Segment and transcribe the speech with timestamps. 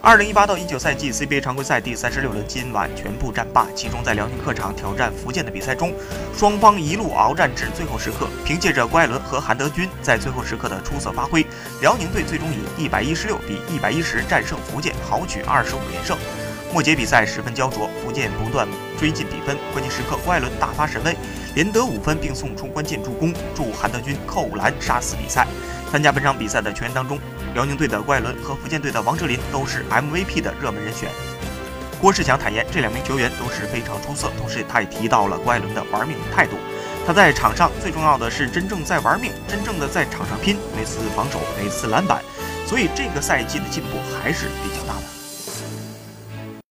[0.00, 5.92] 二零一八到一九赛季 CBA 常规赛第三十六轮今晚全部战罢，其中在辽宁客场挑战福建的比赛中，
[6.32, 11.44] 双方一路鏖战至最后时刻，凭借着郭艾伦和韩德君在最后时刻的出色发挥，
[11.80, 16.16] 辽宁队最终以一百一十六比一百一十战胜福建，豪取二十五连胜。
[16.72, 18.68] 末节比赛十分焦灼，福建不断
[19.00, 21.16] 追进比分，关键时刻郭艾伦大发神威，
[21.56, 25.44] 连得五分并送出关键助攻，助韩德君扣篮杀死比赛。
[25.90, 27.18] 参加本场比赛的球员当中，
[27.54, 31.08] 辽宁队的郭艾伦和福建队的王哲林都是 MVP 的热门人选。
[32.00, 36.56] 郭士强坦言，这两名球员都是非常出色，同时他也提到了郭艾伦的玩命态度。
[37.06, 42.22] 他在场上最重要的是真正在玩命，真正的在场上拼，每次防守，每次篮板，
[42.66, 45.17] 所以这个赛季的进步还是比较大的。